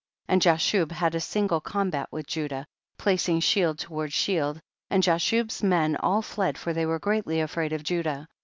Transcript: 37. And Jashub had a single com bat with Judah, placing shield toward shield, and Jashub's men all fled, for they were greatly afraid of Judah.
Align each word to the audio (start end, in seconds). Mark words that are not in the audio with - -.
37. 0.29 0.33
And 0.33 0.41
Jashub 0.41 0.91
had 0.93 1.13
a 1.13 1.19
single 1.19 1.61
com 1.61 1.91
bat 1.91 2.11
with 2.11 2.25
Judah, 2.25 2.65
placing 2.97 3.41
shield 3.41 3.77
toward 3.77 4.11
shield, 4.11 4.59
and 4.89 5.03
Jashub's 5.03 5.61
men 5.61 5.95
all 5.95 6.23
fled, 6.23 6.57
for 6.57 6.73
they 6.73 6.87
were 6.87 6.97
greatly 6.97 7.39
afraid 7.39 7.71
of 7.71 7.83
Judah. 7.83 8.27